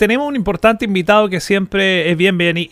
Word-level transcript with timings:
tenemos 0.00 0.26
un 0.26 0.34
importante 0.34 0.86
invitado 0.86 1.28
que 1.28 1.40
siempre 1.40 2.10
es, 2.10 2.16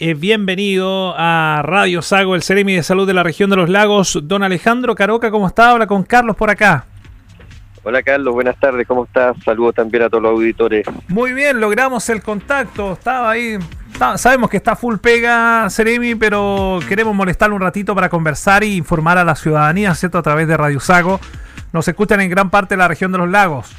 es 0.00 0.19
bienvenido 0.19 1.15
a 1.15 1.60
Radio 1.62 2.01
Sago, 2.01 2.35
el 2.35 2.43
Ceremi 2.43 2.73
de 2.73 2.82
Salud 2.82 3.06
de 3.06 3.12
la 3.12 3.23
región 3.23 3.51
de 3.51 3.56
los 3.56 3.69
lagos. 3.69 4.19
Don 4.22 4.43
Alejandro 4.43 4.95
Caroca, 4.95 5.30
¿cómo 5.30 5.46
está? 5.46 5.72
Habla 5.72 5.87
con 5.87 6.04
Carlos 6.04 6.37
por 6.37 6.49
acá. 6.49 6.87
Hola 7.83 8.03
Carlos, 8.03 8.33
buenas 8.33 8.59
tardes, 8.59 8.87
¿cómo 8.87 9.04
estás? 9.04 9.37
Saludos 9.45 9.75
también 9.75 10.04
a 10.04 10.09
todos 10.09 10.22
los 10.22 10.33
auditores. 10.33 10.87
Muy 11.09 11.35
bien, 11.35 11.61
logramos 11.61 12.09
el 12.09 12.22
contacto, 12.22 12.95
estaba 12.95 13.31
ahí, 13.33 13.58
sabemos 14.17 14.49
que 14.49 14.56
está 14.56 14.74
full 14.74 14.97
pega 14.97 15.69
Ceremi, 15.69 16.15
pero 16.15 16.81
queremos 16.89 17.15
molestarle 17.15 17.55
un 17.55 17.61
ratito 17.61 17.95
para 17.95 18.09
conversar 18.09 18.65
y 18.65 18.75
informar 18.75 19.19
a 19.19 19.25
la 19.25 19.35
ciudadanía, 19.35 19.95
¿cierto? 19.95 20.17
A 20.17 20.23
través 20.23 20.49
de 20.49 20.57
Radio 20.57 20.81
Sago. 20.81 21.21
Nos 21.75 21.87
escuchan 21.89 22.23
en 22.23 22.31
gran 22.31 22.49
parte 22.49 22.75
de 22.75 22.79
la 22.79 22.89
región 22.89 23.13
de 23.13 23.19
los 23.19 23.29
lagos. 23.29 23.77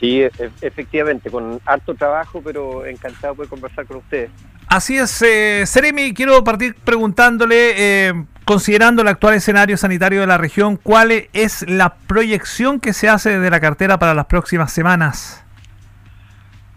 Sí, 0.00 0.22
e, 0.22 0.30
efectivamente, 0.62 1.30
con 1.30 1.60
harto 1.66 1.94
trabajo, 1.94 2.40
pero 2.42 2.86
encantado 2.86 3.34
de 3.34 3.46
conversar 3.46 3.86
con 3.86 3.98
ustedes. 3.98 4.30
Así 4.66 4.96
es, 4.96 5.20
eh, 5.22 5.64
Seremi, 5.66 6.14
quiero 6.14 6.42
partir 6.42 6.74
preguntándole, 6.74 8.08
eh, 8.08 8.24
considerando 8.44 9.02
el 9.02 9.08
actual 9.08 9.34
escenario 9.34 9.76
sanitario 9.76 10.20
de 10.20 10.26
la 10.26 10.38
región, 10.38 10.76
¿cuál 10.76 11.10
es 11.32 11.68
la 11.68 11.96
proyección 12.06 12.80
que 12.80 12.92
se 12.92 13.08
hace 13.08 13.38
de 13.38 13.50
la 13.50 13.60
cartera 13.60 13.98
para 13.98 14.14
las 14.14 14.26
próximas 14.26 14.72
semanas? 14.72 15.44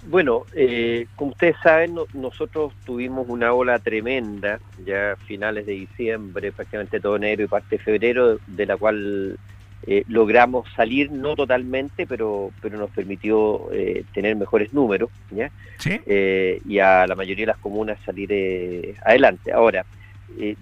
Bueno, 0.08 0.44
eh, 0.53 1.08
como 1.16 1.31
ustedes 1.31 1.55
saben, 1.63 1.95
nosotros 2.13 2.73
tuvimos 2.85 3.30
una 3.30 3.53
ola 3.53 3.80
tremenda, 3.80 4.59
ya 4.85 5.16
finales 5.27 5.66
de 5.66 5.73
diciembre, 5.73 6.52
prácticamente 6.52 6.99
todo 6.99 7.16
enero 7.16 7.44
y 7.44 7.47
parte 7.47 7.77
de 7.77 7.83
febrero, 7.83 8.38
de 8.47 8.66
la 8.66 8.75
cual 8.75 9.38
eh, 9.85 10.05
logramos 10.07 10.65
salir, 10.77 11.11
no 11.11 11.35
totalmente, 11.35 12.07
pero, 12.07 12.51
pero 12.61 12.77
nos 12.77 12.89
permitió 12.91 13.69
eh, 13.73 14.05
tener 14.13 14.33
mejores 14.37 14.73
números, 14.73 15.09
¿ya? 15.29 15.51
Eh, 15.85 16.61
y 16.65 16.79
a 16.79 17.05
la 17.05 17.15
mayoría 17.15 17.43
de 17.43 17.51
las 17.51 17.57
comunas 17.57 17.99
salir 18.05 18.95
adelante. 19.03 19.52
Ahora, 19.52 19.85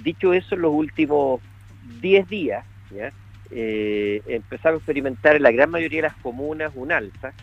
dicho 0.04 0.34
eso, 0.34 0.56
en 0.56 0.62
los 0.62 0.74
últimos 0.74 1.40
10 2.02 2.28
días, 2.30 2.66
¿ya? 2.90 3.12
empezamos 3.54 4.78
a 4.78 4.82
experimentar 4.82 5.36
en 5.36 5.44
la 5.44 5.52
gran 5.52 5.70
mayoría 5.70 5.98
de 5.98 6.08
las 6.08 6.18
comunas 6.18 6.72
un 6.74 6.92
alza, 6.92 7.34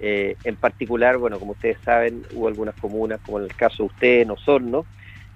en 0.00 0.56
particular, 0.56 1.18
bueno, 1.18 1.38
como 1.38 1.52
ustedes 1.52 1.76
saben, 1.84 2.22
hubo 2.32 2.48
algunas 2.48 2.76
comunas, 2.76 3.20
como 3.20 3.40
en 3.40 3.44
el 3.44 3.54
caso 3.54 3.82
de 3.82 3.86
ustedes, 3.88 4.22
en 4.22 4.30
Osorno, 4.30 4.86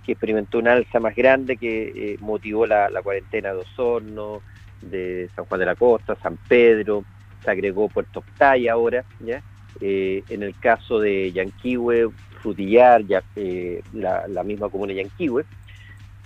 que 0.06 0.12
experimentó 0.12 0.60
un 0.60 0.68
alza 0.68 0.98
más 0.98 1.14
grande 1.14 1.58
que 1.58 2.16
motivó 2.20 2.64
la, 2.64 2.88
la 2.88 3.02
cuarentena 3.02 3.52
de 3.52 3.58
Osorno, 3.58 4.40
de 4.82 5.28
San 5.34 5.44
Juan 5.44 5.60
de 5.60 5.66
la 5.66 5.74
Costa, 5.74 6.16
San 6.22 6.36
Pedro, 6.48 7.04
se 7.42 7.50
agregó 7.50 7.88
Puerto 7.88 8.20
Octay 8.20 8.68
ahora, 8.68 9.04
¿ya? 9.20 9.42
Eh, 9.80 10.24
en 10.28 10.42
el 10.42 10.58
caso 10.58 10.98
de 10.98 11.30
Yanquihue, 11.32 12.10
Frutillar, 12.40 13.04
ya, 13.06 13.22
eh, 13.36 13.82
la, 13.92 14.42
misma 14.44 14.68
comuna 14.68 14.92
de 14.92 15.02
Yanquihue. 15.02 15.44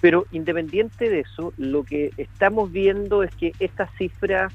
Pero 0.00 0.26
independiente 0.32 1.08
de 1.08 1.20
eso, 1.20 1.52
lo 1.56 1.84
que 1.84 2.12
estamos 2.16 2.72
viendo 2.72 3.22
es 3.22 3.34
que 3.36 3.52
estas 3.60 3.90
cifras 3.96 4.52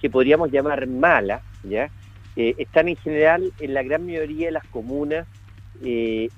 que 0.00 0.10
podríamos 0.10 0.50
llamar 0.50 0.86
malas, 0.86 1.42
¿ya? 1.62 1.90
Eh, 2.36 2.54
están 2.58 2.88
en 2.88 2.96
general 2.96 3.52
en 3.60 3.74
la 3.74 3.82
gran 3.82 4.04
mayoría 4.04 4.46
de 4.46 4.52
las 4.52 4.66
comunas 4.66 5.26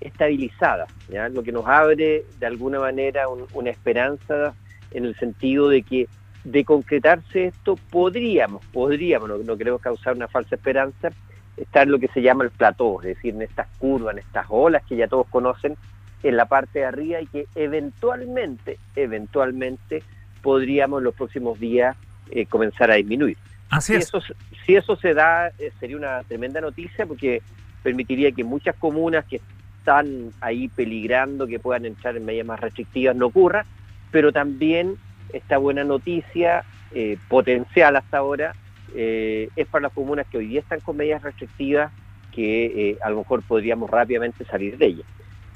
estabilizadas, 0.00 0.88
¿ya? 1.10 1.28
lo 1.28 1.42
que 1.42 1.52
nos 1.52 1.66
abre 1.66 2.24
de 2.38 2.46
alguna 2.46 2.80
manera 2.80 3.28
una 3.28 3.68
esperanza 3.68 4.54
en 4.90 5.04
el 5.04 5.14
sentido 5.16 5.68
de 5.68 5.82
que 5.82 6.08
de 6.44 6.64
concretarse 6.64 7.46
esto, 7.46 7.76
podríamos, 7.90 8.64
podríamos, 8.66 9.44
no, 9.44 9.56
queremos 9.56 9.80
causar 9.80 10.14
una 10.14 10.28
falsa 10.28 10.54
esperanza, 10.54 11.10
estar 11.56 11.84
en 11.84 11.92
lo 11.92 11.98
que 11.98 12.08
se 12.08 12.20
llama 12.20 12.44
el 12.44 12.50
plató, 12.50 13.00
es 13.00 13.16
decir, 13.16 13.34
en 13.34 13.42
estas 13.42 13.66
curvas, 13.78 14.14
en 14.14 14.18
estas 14.20 14.46
olas 14.48 14.82
que 14.84 14.96
ya 14.96 15.08
todos 15.08 15.26
conocen, 15.28 15.76
en 16.22 16.36
la 16.36 16.46
parte 16.46 16.80
de 16.80 16.84
arriba 16.86 17.20
y 17.20 17.26
que 17.26 17.46
eventualmente, 17.54 18.78
eventualmente 18.96 20.02
podríamos 20.42 21.00
en 21.00 21.04
los 21.04 21.14
próximos 21.14 21.58
días 21.58 21.96
eh, 22.30 22.46
comenzar 22.46 22.90
a 22.90 22.94
disminuir. 22.94 23.36
Así 23.70 23.92
si 23.92 23.98
es. 23.98 24.04
Eso, 24.08 24.20
si 24.64 24.76
eso 24.76 24.96
se 24.96 25.14
da, 25.14 25.48
eh, 25.58 25.72
sería 25.80 25.96
una 25.96 26.22
tremenda 26.24 26.60
noticia 26.60 27.06
porque 27.06 27.42
permitiría 27.82 28.32
que 28.32 28.44
muchas 28.44 28.76
comunas 28.76 29.24
que 29.26 29.40
están 29.78 30.30
ahí 30.40 30.68
peligrando 30.68 31.46
que 31.46 31.58
puedan 31.58 31.84
entrar 31.84 32.16
en 32.16 32.24
medidas 32.24 32.46
más 32.46 32.60
restrictivas 32.60 33.14
no 33.14 33.26
ocurra, 33.26 33.66
pero 34.10 34.32
también 34.32 34.96
esta 35.34 35.58
buena 35.58 35.84
noticia 35.84 36.64
eh, 36.92 37.18
potencial 37.28 37.96
hasta 37.96 38.18
ahora 38.18 38.54
eh, 38.94 39.48
es 39.56 39.66
para 39.66 39.82
las 39.82 39.92
comunas 39.92 40.26
que 40.28 40.38
hoy 40.38 40.46
día 40.46 40.60
están 40.60 40.80
con 40.80 40.96
medidas 40.96 41.22
restrictivas 41.22 41.92
que 42.32 42.90
eh, 42.90 42.98
a 43.02 43.10
lo 43.10 43.18
mejor 43.18 43.42
podríamos 43.42 43.90
rápidamente 43.90 44.44
salir 44.44 44.78
de 44.78 44.86
ellas. 44.86 45.06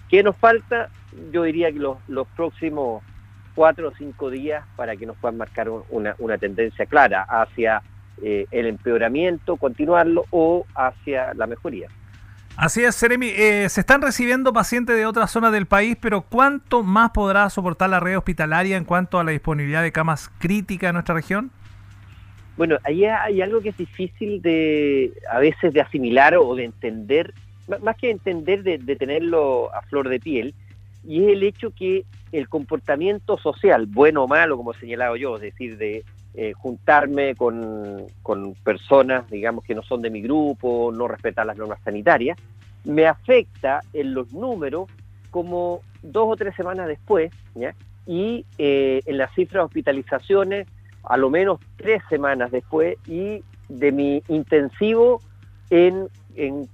¿Qué 0.09 0.23
nos 0.23 0.37
falta? 0.37 0.91
Yo 1.33 1.45
diría 1.45 1.71
que 1.73 1.79
los, 1.79 1.99
los 2.09 2.27
próximos 2.29 3.03
cuatro 3.55 3.89
o 3.89 3.93
cinco 3.97 4.31
días 4.31 4.65
para 4.77 4.97
que 4.97 5.07
nos 5.07 5.17
puedan 5.17 5.37
marcar 5.37 5.69
una, 5.69 6.15
una 6.19 6.39
tendencia 6.39 6.87
clara 6.87 7.23
hacia 7.23 7.83
el 8.21 8.67
empeoramiento, 8.67 9.57
continuarlo 9.57 10.25
o 10.31 10.67
hacia 10.75 11.35
la 11.35 11.47
mejoría. 11.47 11.89
Así 12.59 12.83
es, 12.83 12.97
Seremi. 12.97 13.29
Eh, 13.29 13.69
se 13.69 13.79
están 13.79 14.03
recibiendo 14.03 14.53
pacientes 14.53 14.97
de 14.97 15.07
otras 15.07 15.31
zonas 15.31 15.53
del 15.53 15.67
país, 15.67 15.97
pero 16.01 16.23
¿cuánto 16.23 16.83
más 16.83 17.13
podrá 17.13 17.49
soportar 17.51 17.89
la 17.89 18.01
red 18.01 18.19
hospitalaria 18.19 18.77
en 18.77 18.85
cuanto 18.85 19.21
a 19.21 19.23
la 19.23 19.31
disponibilidad 19.31 19.81
de 19.81 19.93
camas 19.93 20.29
críticas 20.41 20.89
en 20.89 20.95
nuestra 20.95 21.15
región? 21.15 21.53
Bueno, 22.57 22.77
ahí 22.83 23.05
hay 23.05 23.43
algo 23.43 23.61
que 23.61 23.69
es 23.69 23.77
difícil 23.77 24.43
de 24.43 25.13
a 25.31 25.39
veces 25.39 25.73
de 25.73 25.81
asimilar 25.81 26.35
o 26.37 26.57
de 26.57 26.65
entender, 26.65 27.33
más 27.81 27.97
que 27.97 28.11
entender, 28.11 28.65
de, 28.65 28.97
tenerlo 28.97 29.73
a 29.73 29.83
flor 29.83 30.09
de 30.09 30.19
piel, 30.19 30.53
y 31.05 31.23
es 31.23 31.35
el 31.35 31.45
hecho 31.45 31.73
que 31.73 32.05
el 32.33 32.49
comportamiento 32.49 33.39
social, 33.39 33.87
bueno 33.87 34.25
o 34.25 34.29
malo, 34.29 34.57
como 34.57 34.73
he 34.73 34.79
señalado 34.79 35.17
yo, 35.17 35.37
es 35.37 35.43
decir, 35.43 35.79
de 35.79 36.05
eh, 36.35 36.53
juntarme 36.53 37.35
con, 37.35 38.07
personas, 38.63 39.29
digamos, 39.31 39.65
que 39.65 39.75
no 39.75 39.83
son 39.83 40.03
de 40.03 40.11
mi 40.11 40.21
grupo, 40.23 40.93
no 40.93 41.09
respetar 41.09 41.47
las 41.47 41.57
normas 41.57 41.81
sanitarias, 41.83 42.39
me 42.85 43.07
afecta 43.07 43.81
en 43.93 44.15
los 44.15 44.33
números 44.33 44.89
como 45.31 45.81
dos 46.03 46.29
o 46.29 46.37
tres 46.37 46.55
semanas 46.55 46.87
después, 46.87 47.33
y 48.07 48.47
eh, 48.57 49.03
en 49.05 49.19
las 49.19 49.35
cifras 49.35 49.61
de 49.61 49.67
hospitalizaciones 49.67 50.67
a 51.05 51.17
lo 51.17 51.31
menos 51.31 51.61
tres 51.77 52.03
semanas 52.09 52.51
después 52.51 52.97
y 53.07 53.43
de 53.69 53.93
mi 53.93 54.23
intensivo 54.29 55.21
en, 55.71 56.09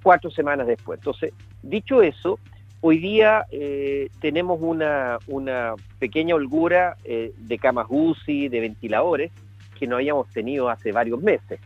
cuatro 0.02 0.30
semanas 0.30 0.66
después. 0.66 0.98
Entonces, 0.98 1.32
dicho 1.62 2.02
eso, 2.02 2.38
hoy 2.86 2.98
día 2.98 3.46
eh, 3.50 4.10
tenemos 4.20 4.60
una, 4.60 5.18
pequeña 5.98 6.34
holgura 6.34 6.98
de 7.02 7.58
camas 7.58 7.86
UCI, 7.88 8.48
de 8.48 8.60
ventiladores, 8.60 9.32
que 9.78 9.86
no 9.86 9.96
habíamos 9.96 10.28
tenido 10.28 10.68
hace 10.68 10.92
varios 10.92 11.22
meses. 11.22 11.60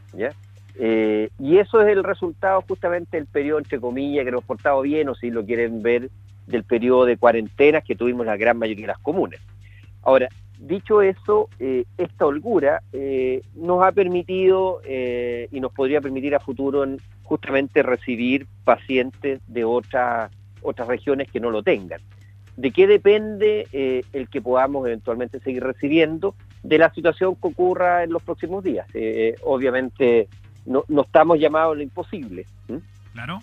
Eh, 0.80 1.28
y 1.40 1.58
eso 1.58 1.82
es 1.82 1.88
el 1.88 2.04
resultado 2.04 2.62
justamente 2.62 3.16
del 3.16 3.26
periodo, 3.26 3.58
entre 3.58 3.80
comillas, 3.80 4.24
que 4.24 4.30
nos 4.30 4.44
portado 4.44 4.80
bien, 4.82 5.08
o 5.08 5.16
si 5.16 5.30
lo 5.30 5.44
quieren 5.44 5.82
ver, 5.82 6.08
del 6.46 6.62
periodo 6.62 7.04
de 7.04 7.16
cuarentenas 7.16 7.82
que 7.82 7.96
tuvimos 7.96 8.24
la 8.24 8.36
gran 8.36 8.56
mayoría 8.56 8.86
de 8.86 8.92
las 8.92 9.00
comunes. 9.00 9.40
Ahora, 10.02 10.28
dicho 10.60 11.02
eso, 11.02 11.48
eh, 11.58 11.84
esta 11.98 12.26
holgura 12.26 12.82
eh, 12.92 13.42
nos 13.56 13.82
ha 13.82 13.90
permitido 13.90 14.80
y 14.86 15.60
nos 15.60 15.72
podría 15.72 16.00
permitir 16.00 16.36
a 16.36 16.40
futuro 16.40 16.86
justamente 17.24 17.82
recibir 17.82 18.46
pacientes 18.64 19.40
de 19.48 19.64
otras 19.64 20.30
otras 20.62 20.88
regiones 20.88 21.30
que 21.30 21.40
no 21.40 21.50
lo 21.50 21.62
tengan. 21.62 22.00
¿De 22.56 22.72
qué 22.72 22.86
depende 22.86 23.68
el 24.12 24.28
que 24.28 24.42
podamos 24.42 24.86
eventualmente 24.86 25.38
seguir 25.40 25.62
recibiendo? 25.62 26.34
de 26.62 26.78
la 26.78 26.92
situación 26.92 27.34
que 27.36 27.48
ocurra 27.48 28.04
en 28.04 28.12
los 28.12 28.22
próximos 28.22 28.64
días. 28.64 28.86
Eh, 28.94 29.34
obviamente 29.44 30.28
no, 30.66 30.84
estamos 31.02 31.38
llamados 31.38 31.72
a 31.72 31.76
lo 31.76 31.82
imposible. 31.82 32.46
Claro. 33.12 33.40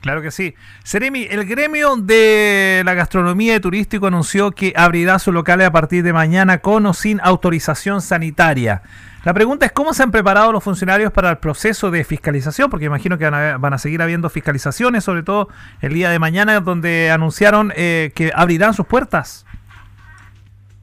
Claro 0.00 0.22
que 0.22 0.30
sí. 0.30 0.54
Seremi, 0.84 1.24
el 1.24 1.44
gremio 1.44 1.96
de 1.96 2.82
la 2.84 2.94
gastronomía 2.94 3.56
y 3.56 3.60
turístico 3.60 4.06
anunció 4.06 4.52
que 4.52 4.72
abrirá 4.76 5.18
sus 5.18 5.34
locales 5.34 5.66
a 5.66 5.72
partir 5.72 6.04
de 6.04 6.12
mañana 6.12 6.58
con 6.58 6.86
o 6.86 6.94
sin 6.94 7.20
autorización 7.20 8.00
sanitaria. 8.00 8.82
La 9.24 9.34
pregunta 9.34 9.66
es 9.66 9.72
cómo 9.72 9.92
se 9.92 10.04
han 10.04 10.12
preparado 10.12 10.52
los 10.52 10.62
funcionarios 10.62 11.12
para 11.12 11.30
el 11.30 11.38
proceso 11.38 11.90
de 11.90 12.04
fiscalización, 12.04 12.70
porque 12.70 12.86
imagino 12.86 13.18
que 13.18 13.28
van 13.28 13.74
a, 13.74 13.78
seguir 13.78 14.00
habiendo 14.00 14.30
fiscalizaciones, 14.30 15.02
sobre 15.02 15.24
todo 15.24 15.48
el 15.82 15.92
día 15.92 16.10
de 16.10 16.20
mañana, 16.20 16.60
donde 16.60 17.10
anunciaron 17.10 17.72
eh, 17.76 18.12
que 18.14 18.30
abrirán 18.34 18.74
sus 18.74 18.86
puertas. 18.86 19.44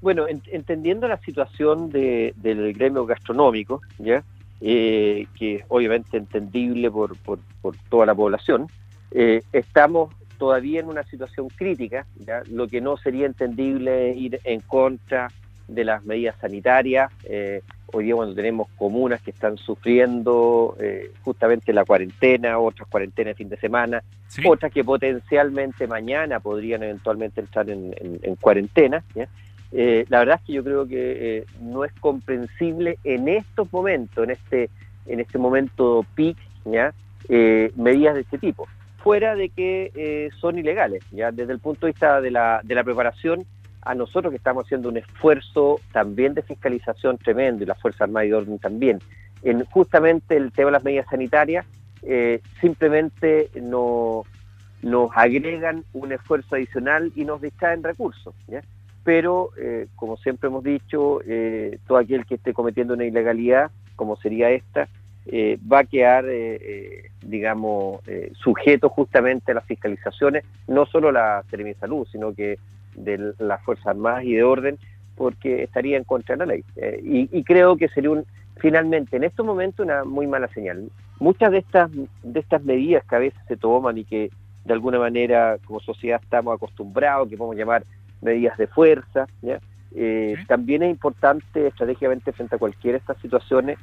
Bueno, 0.01 0.25
entendiendo 0.27 1.07
la 1.07 1.17
situación 1.17 1.89
del 1.89 2.73
gremio 2.73 3.05
gastronómico, 3.05 3.81
¿ya? 3.97 4.23
Eh, 4.61 5.27
que 5.37 5.65
obviamente 5.67 6.17
entendible 6.17 6.91
por, 6.91 7.17
por, 7.17 7.39
toda 7.89 8.05
la 8.05 8.15
población, 8.15 8.67
eh, 9.17 9.41
estamos 9.53 10.13
todavía 10.37 10.81
en 10.81 10.87
una 10.87 11.03
situación 11.03 11.47
crítica, 11.47 12.05
¿ya? 12.17 12.43
lo 12.51 12.67
que 12.67 12.81
no 12.81 12.97
sería 12.97 13.25
entendible 13.25 14.11
es 14.11 14.17
ir 14.17 14.39
en 14.43 14.59
contra 14.59 15.29
de 15.69 15.85
las 15.85 16.05
medidas 16.05 16.35
sanitarias. 16.41 17.11
Eh, 17.23 17.61
hoy 17.93 18.03
día 18.03 18.15
cuando 18.15 18.35
tenemos 18.35 18.67
comunas 18.75 19.21
que 19.21 19.31
están 19.31 19.57
sufriendo 19.57 20.75
eh, 20.81 21.11
justamente 21.23 21.71
la 21.71 21.85
cuarentena, 21.85 22.59
otras 22.59 22.89
cuarentenas 22.89 23.31
de 23.31 23.35
fin 23.35 23.49
de 23.49 23.57
semana, 23.57 24.03
otras 24.45 24.69
que 24.69 24.83
potencialmente 24.83 25.87
mañana 25.87 26.41
podrían 26.41 26.83
eventualmente 26.83 27.39
entrar 27.39 27.69
en, 27.69 28.35
cuarentena. 28.41 29.01
Eh, 29.71 30.05
la 30.09 30.19
verdad 30.19 30.39
es 30.41 30.45
que 30.45 30.53
yo 30.53 30.63
creo 30.63 30.85
que 30.85 31.45
no 31.61 31.85
es 31.85 31.93
comprensible 31.93 32.99
en 33.05 33.29
estos 33.29 33.71
momentos, 33.71 34.25
en 34.25 34.31
este, 34.31 34.69
en 35.05 35.21
este 35.21 35.37
momento 35.37 36.05
peak, 36.15 36.35
¿ya? 36.65 36.93
medidas 37.75 38.13
de 38.13 38.21
este 38.21 38.37
tipo 38.37 38.67
fuera 39.05 39.35
de 39.35 39.49
que 39.49 40.31
son 40.41 40.57
ilegales, 40.57 41.03
ya 41.11 41.31
desde 41.31 41.53
el 41.53 41.59
punto 41.59 41.85
de 41.85 41.91
vista 41.91 42.21
de 42.21 42.31
la, 42.31 42.61
de 42.63 42.73
la 42.73 42.83
preparación 42.83 43.45
a 43.83 43.93
nosotros 43.93 44.31
que 44.31 44.37
estamos 44.37 44.65
haciendo 44.65 44.89
un 44.89 44.97
esfuerzo 44.97 45.79
también 45.93 46.33
de 46.33 46.41
fiscalización 46.41 47.19
tremendo 47.19 47.63
y 47.63 47.67
la 47.67 47.75
Fuerza 47.75 48.05
Armada 48.05 48.25
y 48.25 48.33
Orden 48.33 48.57
también, 48.57 48.99
en 49.43 49.63
justamente 49.65 50.35
el 50.35 50.51
tema 50.51 50.69
de 50.69 50.71
las 50.71 50.83
medidas 50.83 51.05
sanitarias, 51.07 51.67
eh, 52.01 52.41
simplemente 52.59 53.51
no, 53.61 54.23
nos 54.81 55.11
agregan 55.15 55.83
un 55.93 56.11
esfuerzo 56.11 56.55
adicional 56.55 57.11
y 57.15 57.25
nos 57.25 57.41
distraen 57.41 57.83
recursos. 57.83 58.33
Pero, 59.03 59.51
eh, 59.59 59.87
como 59.95 60.17
siempre 60.17 60.47
hemos 60.47 60.63
dicho, 60.63 61.19
eh, 61.27 61.77
todo 61.87 61.99
aquel 61.99 62.25
que 62.25 62.35
esté 62.35 62.53
cometiendo 62.53 62.95
una 62.95 63.05
ilegalidad, 63.05 63.69
como 63.95 64.15
sería 64.17 64.49
esta, 64.49 64.87
va 65.27 65.79
a 65.79 65.83
quedar, 65.83 66.25
digamos, 67.21 68.01
sujeto 68.33 68.89
justamente 68.89 69.51
a 69.51 69.55
las 69.55 69.65
fiscalizaciones, 69.65 70.43
no 70.67 70.85
solo 70.85 71.11
la 71.11 71.43
Seremi 71.49 71.73
de 71.73 71.79
Salud, 71.79 72.07
sino 72.11 72.33
que 72.33 72.59
de 72.95 73.33
las 73.39 73.61
Fuerzas 73.63 73.87
Armadas 73.87 74.23
y 74.23 74.33
de 74.33 74.43
orden, 74.43 74.77
porque 75.15 75.63
estaría 75.63 75.97
en 75.97 76.03
contra 76.03 76.35
de 76.35 76.39
la 76.39 76.53
ley. 76.53 76.63
Eh, 76.75 77.27
y, 77.31 77.43
creo 77.43 77.77
que 77.77 77.87
sería 77.87 78.11
un, 78.11 78.25
finalmente 78.57 79.17
en 79.17 79.23
estos 79.23 79.45
momentos 79.45 79.85
una 79.85 80.03
muy 80.03 80.27
mala 80.27 80.47
señal. 80.49 80.89
Muchas 81.19 81.51
de 81.51 81.59
estas, 81.59 81.89
de 81.91 82.39
estas 82.39 82.63
medidas 82.63 83.03
que 83.05 83.15
a 83.15 83.19
veces 83.19 83.39
se 83.47 83.57
toman 83.57 83.97
y 83.97 84.03
que 84.03 84.29
de 84.65 84.73
alguna 84.73 84.99
manera 84.99 85.57
como 85.65 85.79
sociedad 85.79 86.19
estamos 86.21 86.55
acostumbrados, 86.55 87.29
que 87.29 87.37
podemos 87.37 87.55
llamar 87.55 87.83
medidas 88.21 88.57
de 88.57 88.67
fuerza, 88.67 89.27
eh, 89.95 90.35
también 90.47 90.83
es 90.83 90.89
importante 90.89 91.67
estratégicamente 91.67 92.33
frente 92.33 92.55
a 92.55 92.59
cualquiera 92.59 92.97
de 92.97 92.99
estas 92.99 93.17
situaciones 93.21 93.77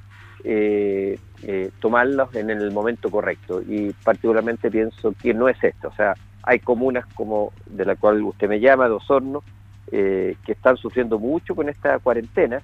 eh, 0.45 1.19
eh, 1.45 1.71
tomarlas 1.81 2.35
en 2.35 2.51
el 2.51 2.71
momento 2.73 3.11
correcto. 3.11 3.63
Y 3.63 3.93
particularmente 4.05 4.71
pienso 4.71 5.15
que 5.21 5.35
no 5.35 5.49
es 5.49 5.63
esto. 5.63 5.89
O 5.89 5.95
sea, 5.95 6.15
hay 6.43 6.59
comunas 6.59 7.07
como 7.15 7.53
de 7.67 7.85
la 7.85 7.97
cual 7.97 8.23
usted 8.23 8.49
me 8.49 8.61
llama, 8.61 8.89
de 8.89 8.95
Osorno, 8.95 9.43
eh, 9.91 10.37
que 10.45 10.53
están 10.53 10.77
sufriendo 10.77 11.19
mucho 11.19 11.55
con 11.55 11.69
esta 11.69 11.99
cuarentena, 11.99 12.61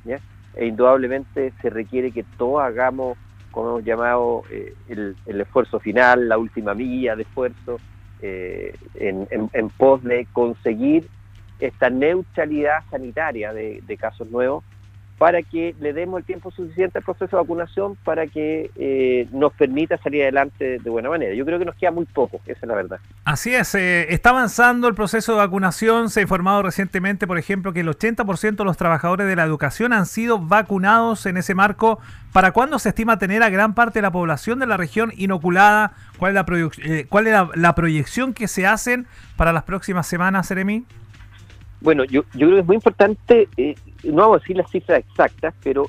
e 0.54 0.66
indudablemente 0.66 1.52
se 1.60 1.70
requiere 1.70 2.10
que 2.10 2.24
todos 2.36 2.62
hagamos, 2.62 3.16
como 3.52 3.70
hemos 3.70 3.84
llamado, 3.84 4.42
el, 4.88 5.14
esfuerzo 5.26 5.78
final, 5.78 6.28
la 6.28 6.38
última 6.38 6.74
milla 6.74 7.14
de 7.14 7.22
esfuerzo, 7.22 7.78
en, 8.20 9.68
pos 9.76 10.02
de 10.02 10.26
conseguir 10.32 11.06
esta 11.60 11.90
neutralidad 11.90 12.82
sanitaria 12.90 13.52
de 13.52 13.96
casos 14.00 14.28
nuevos 14.30 14.64
para 15.18 15.42
que 15.42 15.74
le 15.80 15.92
demos 15.92 16.20
el 16.20 16.24
tiempo 16.24 16.52
suficiente 16.52 16.98
al 16.98 17.04
proceso 17.04 17.36
de 17.36 17.42
vacunación 17.42 17.96
para 18.04 18.28
que 18.28 18.70
eh, 18.76 19.26
nos 19.32 19.52
permita 19.52 19.98
salir 19.98 20.22
adelante 20.22 20.78
de 20.78 20.90
buena 20.90 21.10
manera. 21.10 21.34
Yo 21.34 21.44
creo 21.44 21.58
que 21.58 21.64
nos 21.64 21.74
queda 21.74 21.90
muy 21.90 22.04
poco, 22.06 22.40
esa 22.46 22.60
es 22.62 22.68
la 22.68 22.74
verdad. 22.76 23.00
Así 23.24 23.52
es, 23.52 23.74
eh, 23.74 24.06
está 24.10 24.30
avanzando 24.30 24.86
el 24.86 24.94
proceso 24.94 25.32
de 25.32 25.38
vacunación. 25.38 26.08
Se 26.08 26.20
ha 26.20 26.22
informado 26.22 26.62
recientemente, 26.62 27.26
por 27.26 27.36
ejemplo, 27.36 27.72
que 27.72 27.80
el 27.80 27.88
80% 27.88 28.56
de 28.56 28.64
los 28.64 28.76
trabajadores 28.76 29.26
de 29.26 29.34
la 29.34 29.42
educación 29.42 29.92
han 29.92 30.06
sido 30.06 30.38
vacunados 30.38 31.26
en 31.26 31.36
ese 31.36 31.54
marco. 31.56 31.98
¿Para 32.32 32.52
cuándo 32.52 32.78
se 32.78 32.90
estima 32.90 33.18
tener 33.18 33.42
a 33.42 33.50
gran 33.50 33.74
parte 33.74 33.98
de 33.98 34.02
la 34.02 34.12
población 34.12 34.60
de 34.60 34.66
la 34.66 34.76
región 34.76 35.12
inoculada? 35.16 35.94
¿Cuál 36.18 36.36
es 36.36 36.46
la, 36.46 36.68
eh, 36.84 37.06
cuál 37.08 37.26
es 37.26 37.34
la, 37.54 37.74
proyección 37.74 38.34
que 38.34 38.46
se 38.46 38.66
hacen 38.66 39.06
para 39.36 39.52
las 39.52 39.64
próximas 39.64 40.06
semanas, 40.06 40.46
Seremi? 40.46 40.84
Bueno, 41.80 42.04
yo, 42.04 42.22
yo 42.34 42.46
creo 42.46 42.54
que 42.54 42.60
es 42.60 42.66
muy 42.66 42.76
importante 42.76 43.48
no 44.04 44.22
vamos 44.22 44.36
a 44.36 44.40
decir 44.40 44.56
las 44.56 44.70
cifras 44.70 45.00
exactas, 45.00 45.54
pero 45.62 45.86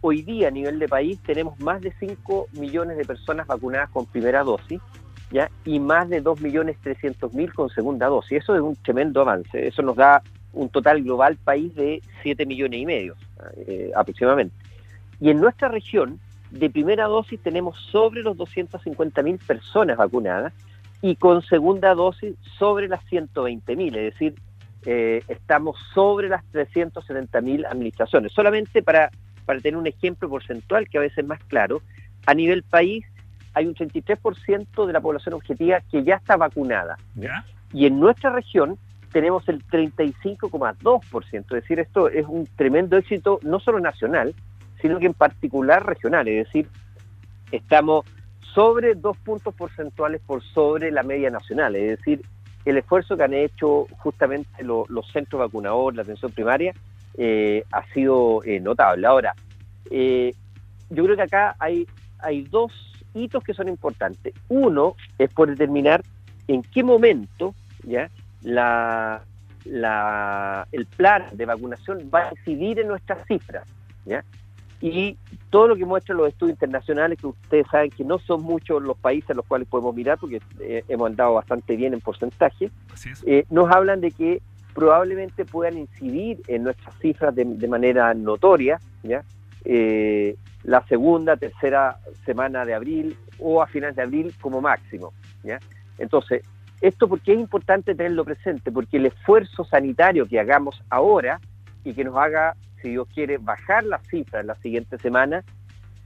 hoy 0.00 0.22
día 0.22 0.48
a 0.48 0.50
nivel 0.50 0.78
de 0.78 0.88
país 0.88 1.18
tenemos 1.24 1.58
más 1.60 1.80
de 1.80 1.92
5 1.98 2.48
millones 2.52 2.96
de 2.96 3.04
personas 3.04 3.46
vacunadas 3.46 3.90
con 3.90 4.06
primera 4.06 4.42
dosis, 4.42 4.80
¿ya? 5.30 5.50
y 5.64 5.80
más 5.80 6.08
de 6.08 6.22
2.300.000 6.22 7.52
con 7.52 7.68
segunda 7.70 8.06
dosis. 8.06 8.38
Eso 8.42 8.54
es 8.54 8.60
un 8.60 8.76
tremendo 8.76 9.20
avance. 9.20 9.66
Eso 9.66 9.82
nos 9.82 9.96
da 9.96 10.22
un 10.52 10.68
total 10.68 11.02
global 11.02 11.36
país 11.36 11.74
de 11.74 12.02
7 12.22 12.46
millones 12.46 12.80
y 12.80 12.86
medio 12.86 13.16
eh, 13.66 13.90
aproximadamente. 13.94 14.54
Y 15.20 15.30
en 15.30 15.40
nuestra 15.40 15.68
región, 15.68 16.20
de 16.50 16.70
primera 16.70 17.04
dosis 17.06 17.40
tenemos 17.40 17.78
sobre 17.90 18.22
los 18.22 18.36
250.000 18.36 19.38
personas 19.46 19.96
vacunadas 19.96 20.52
y 21.02 21.16
con 21.16 21.42
segunda 21.42 21.94
dosis 21.94 22.34
sobre 22.58 22.88
las 22.88 23.04
120.000, 23.06 23.96
es 23.96 24.12
decir, 24.14 24.34
eh, 24.86 25.22
estamos 25.28 25.76
sobre 25.94 26.28
las 26.28 26.44
370.000 26.52 27.66
administraciones. 27.66 28.32
Solamente 28.32 28.82
para, 28.82 29.10
para 29.44 29.60
tener 29.60 29.76
un 29.76 29.86
ejemplo 29.86 30.28
porcentual 30.28 30.88
que 30.88 30.98
a 30.98 31.00
veces 31.02 31.18
es 31.18 31.26
más 31.26 31.42
claro, 31.44 31.82
a 32.26 32.34
nivel 32.34 32.62
país 32.62 33.04
hay 33.54 33.66
un 33.66 33.74
33% 33.74 34.86
de 34.86 34.92
la 34.92 35.00
población 35.00 35.34
objetiva 35.34 35.80
que 35.90 36.04
ya 36.04 36.16
está 36.16 36.36
vacunada. 36.36 36.96
Y 37.72 37.86
en 37.86 37.98
nuestra 37.98 38.30
región 38.30 38.78
tenemos 39.12 39.48
el 39.48 39.66
35,2%. 39.66 41.40
Es 41.40 41.48
decir, 41.48 41.80
esto 41.80 42.08
es 42.08 42.26
un 42.26 42.46
tremendo 42.56 42.96
éxito 42.96 43.40
no 43.42 43.58
solo 43.58 43.80
nacional, 43.80 44.34
sino 44.80 44.98
que 44.98 45.06
en 45.06 45.14
particular 45.14 45.84
regional. 45.84 46.28
Es 46.28 46.46
decir, 46.46 46.68
estamos 47.50 48.04
sobre 48.54 48.94
dos 48.94 49.16
puntos 49.18 49.54
porcentuales 49.54 50.20
por 50.24 50.42
sobre 50.42 50.90
la 50.90 51.02
media 51.02 51.30
nacional. 51.30 51.76
Es 51.76 51.98
decir, 51.98 52.22
el 52.64 52.76
esfuerzo 52.76 53.16
que 53.16 53.24
han 53.24 53.34
hecho 53.34 53.86
justamente 53.98 54.62
los 54.62 55.10
centros 55.12 55.40
vacunadores, 55.40 55.96
la 55.96 56.02
atención 56.02 56.32
primaria, 56.32 56.74
eh, 57.16 57.64
ha 57.72 57.84
sido 57.92 58.42
eh, 58.44 58.60
notable. 58.60 59.06
Ahora, 59.06 59.34
eh, 59.90 60.34
yo 60.90 61.04
creo 61.04 61.16
que 61.16 61.22
acá 61.22 61.56
hay, 61.58 61.86
hay 62.18 62.42
dos 62.42 62.72
hitos 63.14 63.42
que 63.42 63.54
son 63.54 63.68
importantes. 63.68 64.34
Uno 64.48 64.94
es 65.18 65.32
por 65.32 65.48
determinar 65.48 66.02
en 66.46 66.62
qué 66.62 66.82
momento 66.82 67.54
ya 67.84 68.10
la, 68.42 69.22
la, 69.64 70.66
el 70.72 70.86
plan 70.86 71.24
de 71.32 71.46
vacunación 71.46 72.10
va 72.12 72.28
a 72.28 72.30
incidir 72.30 72.80
en 72.80 72.88
nuestras 72.88 73.26
cifras. 73.26 73.66
¿ya? 74.04 74.24
Y 74.80 75.16
todo 75.50 75.68
lo 75.68 75.76
que 75.76 75.84
muestran 75.84 76.18
los 76.18 76.28
estudios 76.28 76.54
internacionales, 76.54 77.18
que 77.18 77.26
ustedes 77.26 77.66
saben 77.70 77.90
que 77.90 78.04
no 78.04 78.18
son 78.18 78.42
muchos 78.42 78.82
los 78.82 78.96
países 78.96 79.30
a 79.30 79.34
los 79.34 79.44
cuales 79.44 79.66
podemos 79.66 79.94
mirar, 79.94 80.18
porque 80.18 80.40
eh, 80.60 80.84
hemos 80.88 81.08
andado 81.10 81.34
bastante 81.34 81.74
bien 81.76 81.94
en 81.94 82.00
porcentaje, 82.00 82.70
eh, 83.26 83.44
nos 83.50 83.70
hablan 83.70 84.00
de 84.00 84.12
que 84.12 84.42
probablemente 84.74 85.44
puedan 85.44 85.78
incidir 85.78 86.40
en 86.46 86.62
nuestras 86.62 86.94
cifras 87.00 87.34
de, 87.34 87.68
manera 87.68 88.14
notoria, 88.14 88.78
¿ya? 89.02 89.24
Eh, 89.64 90.36
la 90.62 90.86
segunda, 90.86 91.36
tercera 91.36 91.98
semana 92.24 92.64
de 92.64 92.74
abril 92.74 93.16
o 93.38 93.62
a 93.62 93.66
finales 93.66 93.96
de 93.96 94.02
abril 94.02 94.34
como 94.40 94.60
máximo. 94.60 95.12
¿ya? 95.42 95.58
Entonces, 95.98 96.42
esto 96.80 97.08
porque 97.08 97.32
es 97.32 97.40
importante 97.40 97.94
tenerlo 97.94 98.24
presente, 98.24 98.70
porque 98.70 98.98
el 98.98 99.06
esfuerzo 99.06 99.64
sanitario 99.64 100.26
que 100.26 100.38
hagamos 100.38 100.82
ahora 100.90 101.40
y 101.84 101.94
que 101.94 102.04
nos 102.04 102.16
haga 102.16 102.54
si 102.80 102.90
Dios 102.90 103.08
quiere, 103.14 103.38
bajar 103.38 103.84
las 103.84 104.06
cifras 104.08 104.44
la 104.44 104.54
siguiente 104.56 104.98
semana, 104.98 105.44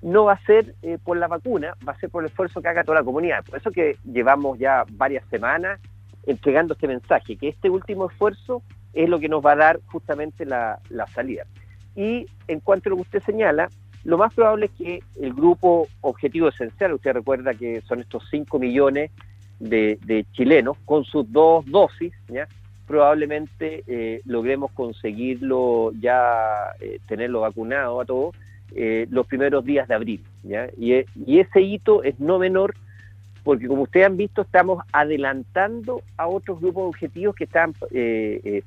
no 0.02 0.24
va 0.24 0.32
a 0.32 0.44
ser 0.44 0.74
eh, 0.82 0.98
por 1.02 1.16
la 1.16 1.28
vacuna, 1.28 1.76
va 1.86 1.92
a 1.92 1.98
ser 1.98 2.10
por 2.10 2.24
el 2.24 2.30
esfuerzo 2.30 2.60
que 2.60 2.68
haga 2.68 2.84
toda 2.84 2.98
la 2.98 3.04
comunidad. 3.04 3.44
Por 3.44 3.58
eso 3.58 3.70
que 3.70 3.96
llevamos 4.04 4.58
ya 4.58 4.84
varias 4.90 5.24
semanas 5.28 5.80
entregando 6.26 6.74
este 6.74 6.88
mensaje, 6.88 7.36
que 7.36 7.48
este 7.48 7.70
último 7.70 8.10
esfuerzo 8.10 8.62
es 8.92 9.08
lo 9.08 9.18
que 9.18 9.28
nos 9.28 9.44
va 9.44 9.52
a 9.52 9.56
dar 9.56 9.80
justamente 9.86 10.44
la, 10.44 10.80
salida. 11.14 11.44
Y 11.94 12.26
en 12.48 12.60
cuanto 12.60 12.88
a 12.88 12.90
lo 12.90 12.96
que 12.96 13.02
usted 13.02 13.22
señala, 13.22 13.68
lo 14.04 14.18
más 14.18 14.34
probable 14.34 14.66
es 14.66 14.72
que 14.72 15.02
el 15.20 15.32
grupo 15.32 15.86
objetivo 16.00 16.48
esencial, 16.48 16.92
usted 16.92 17.12
recuerda 17.12 17.54
que 17.54 17.80
son 17.82 18.00
estos 18.00 18.24
5 18.30 18.58
millones 18.58 19.10
de, 19.60 19.98
de 20.04 20.26
chilenos 20.32 20.76
con 20.84 21.04
sus 21.04 21.30
dos 21.30 21.64
dosis, 21.66 22.12
¿ya? 22.28 22.48
Probablemente 22.92 23.84
eh, 23.86 24.20
logremos 24.26 24.70
conseguirlo 24.72 25.92
ya, 25.98 26.74
eh, 26.78 27.00
tenerlo 27.08 27.40
vacunado 27.40 28.02
a 28.02 28.04
todos 28.04 28.36
eh, 28.74 29.06
los 29.08 29.26
primeros 29.26 29.64
días 29.64 29.88
de 29.88 29.94
abril. 29.94 30.22
Y, 30.76 30.92
y, 30.92 31.38
ese 31.38 31.62
hito 31.62 32.02
es 32.02 32.20
no 32.20 32.38
menor 32.38 32.74
porque 33.44 33.66
como 33.66 33.84
ustedes 33.84 34.04
han 34.04 34.18
visto 34.18 34.42
estamos 34.42 34.84
adelantando 34.92 36.02
a 36.18 36.26
otros 36.26 36.60
grupos 36.60 36.90
objetivos 36.90 37.34
que 37.34 37.44
están 37.44 37.74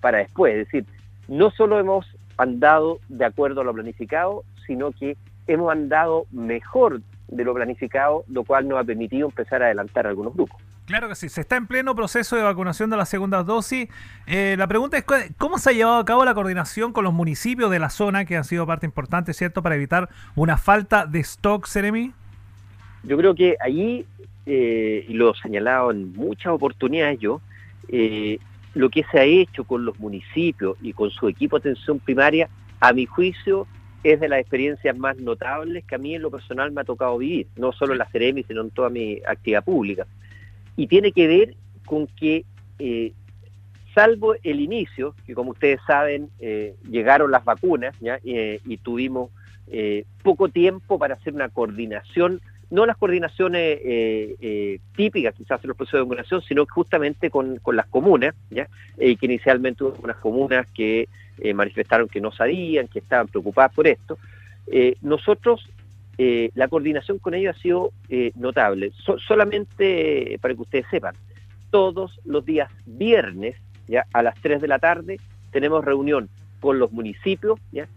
para 0.02 0.18
después. 0.18 0.56
Es 0.56 0.66
decir, 0.66 0.86
no 1.28 1.52
solo 1.52 1.80
hemos 1.80 2.08
andado 2.36 2.98
de 3.08 3.26
acuerdo 3.26 3.62
a 3.62 3.64
lo 3.64 3.76
planificado, 3.76 4.44
sino 4.66 4.92
que 4.92 5.18
hemos 5.46 5.72
andado 5.72 6.26
mejor 6.32 7.02
de 7.28 7.44
lo 7.44 7.54
planificado, 7.54 8.24
lo 8.28 8.44
cual 8.44 8.68
nos 8.68 8.80
ha 8.80 8.84
permitido 8.84 9.28
empezar 9.28 9.62
a 9.62 9.68
adelantar 9.68 10.08
algunos 10.08 10.34
grupos. 10.34 10.60
Claro 10.86 11.10
que 11.10 11.16
sí, 11.16 11.30
se 11.30 11.42
está 11.42 11.56
en 11.56 11.66
pleno 11.66 11.96
proceso 11.96 12.36
de 12.36 12.44
vacunación 12.44 12.92
de 12.92 12.98
la 12.98 13.06
segunda 13.06 13.42
dosis. 13.42 13.90
Eh, 14.28 14.56
la 14.56 14.68
pregunta 14.68 14.98
es, 14.98 15.06
¿cómo 15.38 15.58
se 15.58 15.72
ha 15.72 15.74
llevado 15.74 15.98
a 15.98 16.06
cabo 16.06 16.24
la 16.26 16.36
coordinación 16.36 16.94
con 16.94 17.04
los 17.04 17.14
municipios 17.14 17.72
de 17.72 17.80
la 17.80 17.90
zona 17.90 18.26
que 18.26 18.38
han 18.38 18.44
sido 18.44 18.68
parte 18.68 18.86
importante, 18.86 19.34
¿cierto?, 19.34 19.64
para 19.64 19.76
evitar 19.76 20.10
una 20.36 20.58
falta 20.58 21.08
de 21.08 21.22
stock, 21.22 21.66
Seremi? 21.66 22.14
Yo 23.04 23.18
creo 23.18 23.34
que 23.34 23.56
allí, 23.60 24.06
eh, 24.46 25.06
y 25.08 25.14
lo 25.14 25.32
he 25.32 25.38
señalado 25.42 25.90
en 25.90 26.14
muchas 26.14 26.54
oportunidades 26.54 27.18
yo, 27.20 27.42
eh, 27.88 28.38
lo 28.76 28.90
que 28.90 29.04
se 29.12 29.20
ha 29.20 29.24
hecho 29.24 29.64
con 29.64 29.86
los 29.86 30.00
municipios 30.00 30.78
y 30.84 30.94
con 30.94 31.10
su 31.10 31.28
equipo 31.28 31.58
de 31.58 31.72
atención 31.72 31.98
primaria, 31.98 32.48
a 32.80 32.94
mi 32.94 33.08
juicio, 33.08 33.66
es 34.04 34.20
de 34.20 34.30
las 34.30 34.40
experiencias 34.40 34.96
más 34.96 35.18
notables 35.18 35.84
que 35.84 35.96
a 35.96 35.98
mí 35.98 36.14
en 36.14 36.22
lo 36.22 36.30
personal 36.30 36.72
me 36.72 36.82
ha 36.82 36.84
tocado 36.84 37.18
vivir, 37.18 37.48
no 37.56 37.72
solo 37.72 37.94
en 37.94 37.98
la 37.98 38.06
Ceremi, 38.06 38.44
sino 38.44 38.62
en 38.62 38.70
toda 38.70 38.92
mi 38.92 39.20
actividad 39.28 39.64
pública. 39.64 40.06
Y 40.78 40.88
tiene 40.88 41.12
que 41.12 41.28
ver 41.28 41.56
con 41.86 42.08
que, 42.08 42.46
eh, 42.80 43.14
salvo 43.94 44.36
el 44.44 44.60
inicio, 44.60 45.16
que 45.26 45.34
como 45.34 45.52
ustedes 45.52 45.80
saben, 45.88 46.30
eh, 46.40 46.76
llegaron 46.90 47.32
las 47.32 47.46
vacunas 47.46 47.96
eh, 48.04 48.60
y 48.66 48.78
tuvimos 48.78 49.30
poco 50.22 50.50
tiempo 50.50 51.00
para 51.00 51.16
hacer 51.16 51.34
una 51.34 51.50
coordinación, 51.50 52.40
no 52.70 52.86
las 52.86 52.98
coordinaciones 52.98 53.80
típicas 54.96 55.34
quizás 55.34 55.64
en 55.64 55.70
los 55.70 55.78
procesos 55.78 56.00
de 56.00 56.04
vacunación, 56.04 56.42
sino 56.44 56.66
justamente 56.68 57.32
con, 57.32 57.60
las 57.74 57.88
comunas, 57.88 58.36
¿ya? 58.52 58.68
que 58.96 59.18
inicialmente 59.22 59.84
hubo 59.84 59.96
unas 60.04 60.18
comunas 60.18 60.68
que 60.72 61.10
manifestaron 61.56 62.08
que 62.08 62.22
no 62.22 62.32
sabían, 62.32 62.88
que 62.88 63.00
estaban 63.00 63.28
preocupadas 63.28 63.74
por 63.74 63.88
esto. 63.88 64.20
Nosotros, 65.02 65.68
eh, 66.18 66.50
la 66.56 66.68
coordinación 66.68 67.20
con 67.20 67.34
ellos 67.34 67.56
ha 67.56 67.62
sido 67.62 67.92
notable. 68.36 68.92
solamente 69.28 70.38
para 70.42 70.54
que 70.54 70.62
ustedes 70.62 70.86
sepan, 70.90 71.16
todos 71.72 72.20
los 72.24 72.46
días 72.46 72.72
viernes, 72.86 73.56
ya 73.88 74.06
a 74.14 74.24
las 74.24 74.36
3 74.42 74.62
de 74.62 74.68
la 74.68 74.80
tarde, 74.80 75.20
tenemos 75.52 75.84
reunión 75.84 76.30
con 76.60 76.80
los 76.80 76.92
municipios, 76.92 77.60
¿ya? 77.72 77.88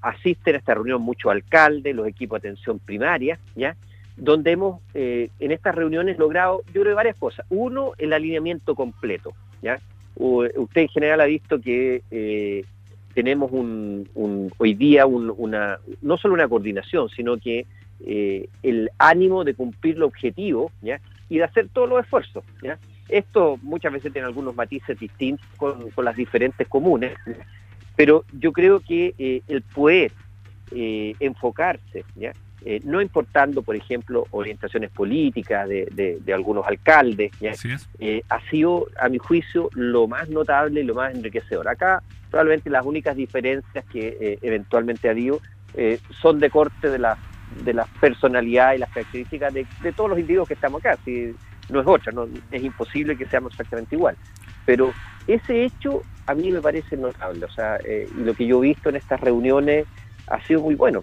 asisten 0.00 0.54
a 0.54 0.58
esta 0.58 0.74
reunión 0.74 1.02
muchos 1.02 1.30
alcaldes, 1.30 1.94
los 1.94 2.08
equipos 2.08 2.40
de 2.40 2.48
atención 2.48 2.78
primaria, 2.78 3.38
¿ya? 3.54 3.76
donde 4.16 4.52
hemos 4.52 4.80
en 4.94 5.50
estas 5.50 5.74
reuniones 5.74 6.18
logrado, 6.18 6.62
yo 6.72 6.82
creo, 6.82 6.94
varias 6.94 7.16
cosas. 7.16 7.44
Uno, 7.50 7.92
el 7.98 8.12
alineamiento 8.12 8.74
completo, 8.74 9.34
¿ya? 9.60 9.80
usted 10.16 10.82
en 10.82 10.88
general 10.88 11.20
ha 11.20 11.26
visto 11.26 11.60
que 11.60 12.02
eh, 12.10 12.64
tenemos 13.14 13.50
un, 13.52 14.50
hoy 14.58 14.74
día 14.74 15.06
una, 15.06 15.78
no 16.02 16.16
solo 16.16 16.34
una 16.34 16.48
coordinación, 16.48 17.08
sino 17.08 17.36
que 17.36 17.66
eh, 18.04 18.48
el 18.62 18.90
ánimo 18.98 19.44
de 19.44 19.54
cumplir 19.54 19.96
el 19.96 20.02
objetivo 20.02 20.70
¿ya? 20.82 21.00
y 21.28 21.38
de 21.38 21.44
hacer 21.44 21.68
todos 21.72 21.88
los 21.88 22.02
esfuerzos. 22.02 22.44
Esto 23.08 23.58
muchas 23.62 23.92
veces 23.92 24.12
tiene 24.12 24.26
algunos 24.26 24.56
matices 24.56 24.98
distintos 24.98 25.46
con, 25.56 25.90
las 26.04 26.16
diferentes 26.16 26.66
comunes, 26.68 27.14
pero 27.96 28.24
yo 28.32 28.52
creo 28.52 28.80
que 28.80 29.14
eh, 29.18 29.42
el 29.48 29.62
poder 29.62 30.12
enfocarse 30.70 32.04
¿ya? 32.16 32.32
Eh, 32.66 32.80
no 32.82 33.02
importando, 33.02 33.60
por 33.60 33.76
ejemplo, 33.76 34.26
orientaciones 34.30 34.90
políticas 34.90 35.68
de, 35.68 36.22
algunos 36.32 36.66
alcaldes, 36.66 37.30
eh, 37.98 38.22
ha 38.26 38.40
sido, 38.48 38.86
a 38.98 39.10
mi 39.10 39.18
juicio, 39.18 39.68
lo 39.74 40.08
más 40.08 40.30
notable 40.30 40.80
y 40.80 40.84
lo 40.84 40.94
más 40.94 41.14
enriquecedor. 41.14 41.68
Acá, 41.68 42.02
probablemente 42.30 42.70
las 42.70 42.86
únicas 42.86 43.16
diferencias 43.16 43.84
que 43.92 44.16
eh, 44.18 44.38
eventualmente 44.40 45.08
ha 45.08 45.10
habido 45.10 45.40
son 46.22 46.38
de 46.38 46.50
corte 46.50 46.88
de 46.88 47.00
la, 47.00 47.18
de 47.64 47.74
las 47.74 47.88
personalidades 48.00 48.76
y 48.76 48.80
las 48.80 48.90
características 48.90 49.52
de, 49.52 49.66
todos 49.94 50.08
los 50.08 50.18
individuos 50.18 50.46
que 50.46 50.54
estamos 50.54 50.80
acá. 50.80 50.96
Si 51.04 51.34
no 51.68 51.80
es 51.80 51.86
otra, 51.86 52.12
no, 52.12 52.28
es 52.50 52.62
imposible 52.62 53.16
que 53.16 53.26
seamos 53.26 53.52
exactamente 53.52 53.96
igual. 53.96 54.16
Pero 54.64 54.92
ese 55.26 55.64
hecho 55.64 56.02
a 56.26 56.34
mí 56.34 56.50
me 56.50 56.60
parece 56.60 56.96
notable, 56.96 57.44
o 57.44 57.50
sea, 57.50 57.78
y 57.84 58.20
lo 58.20 58.32
que 58.34 58.46
yo 58.46 58.62
he 58.62 58.68
visto 58.68 58.88
en 58.88 58.96
estas 58.96 59.20
reuniones 59.20 59.86
ha 60.28 60.40
sido 60.46 60.62
muy 60.62 60.76
bueno. 60.76 61.02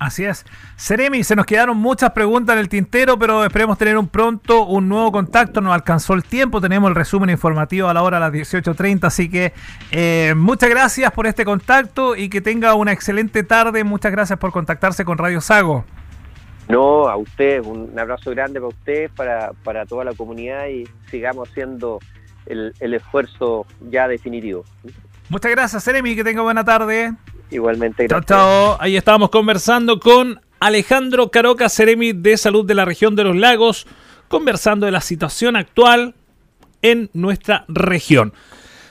Así 0.00 0.24
es. 0.24 0.46
Seremi, 0.76 1.22
se 1.24 1.36
nos 1.36 1.44
quedaron 1.44 1.76
muchas 1.76 2.12
preguntas 2.12 2.54
en 2.54 2.60
el 2.60 2.70
tintero, 2.70 3.18
pero 3.18 3.44
esperemos 3.44 3.76
tener 3.76 3.98
un 3.98 4.08
pronto 4.08 4.64
un 4.64 4.88
nuevo 4.88 5.12
contacto. 5.12 5.60
Nos 5.60 5.74
alcanzó 5.74 6.14
el 6.14 6.24
tiempo, 6.24 6.58
tenemos 6.58 6.88
el 6.88 6.94
resumen 6.94 7.28
informativo 7.28 7.86
a 7.86 7.92
la 7.92 8.02
hora 8.02 8.16
a 8.16 8.20
las 8.20 8.32
18.30, 8.32 9.04
así 9.04 9.28
que 9.28 9.52
eh, 9.92 10.32
muchas 10.34 10.70
gracias 10.70 11.12
por 11.12 11.26
este 11.26 11.44
contacto 11.44 12.16
y 12.16 12.30
que 12.30 12.40
tenga 12.40 12.72
una 12.72 12.92
excelente 12.92 13.42
tarde. 13.42 13.84
Muchas 13.84 14.10
gracias 14.10 14.38
por 14.38 14.52
contactarse 14.52 15.04
con 15.04 15.18
Radio 15.18 15.42
Sago. 15.42 15.84
No, 16.70 17.06
a 17.06 17.18
usted, 17.18 17.62
un 17.62 17.98
abrazo 17.98 18.30
grande 18.30 18.58
para 18.58 18.68
usted, 18.68 19.10
para, 19.14 19.52
para 19.64 19.84
toda 19.84 20.06
la 20.06 20.14
comunidad 20.14 20.68
y 20.68 20.88
sigamos 21.10 21.50
haciendo 21.50 21.98
el, 22.46 22.72
el 22.80 22.94
esfuerzo 22.94 23.66
ya 23.90 24.08
definitivo. 24.08 24.64
Muchas 25.28 25.50
gracias, 25.50 25.84
Seremi, 25.84 26.16
que 26.16 26.24
tenga 26.24 26.40
buena 26.40 26.64
tarde. 26.64 27.12
Igualmente, 27.50 28.06
gracias. 28.06 28.26
Chao, 28.26 28.38
chao. 28.38 28.76
Ahí 28.80 28.96
estábamos 28.96 29.30
conversando 29.30 29.98
con 30.00 30.40
Alejandro 30.60 31.30
Caroca, 31.30 31.68
Ceremi 31.68 32.12
de 32.12 32.36
Salud 32.36 32.64
de 32.64 32.74
la 32.74 32.84
región 32.84 33.16
de 33.16 33.24
los 33.24 33.36
lagos, 33.36 33.86
conversando 34.28 34.86
de 34.86 34.92
la 34.92 35.00
situación 35.00 35.56
actual 35.56 36.14
en 36.82 37.10
nuestra 37.12 37.64
región. 37.68 38.32